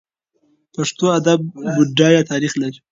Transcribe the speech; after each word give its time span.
پښتو 0.75 1.05
ادب 1.17 1.39
بډایه 1.75 2.21
تاریخ 2.31 2.51
لري. 2.61 2.77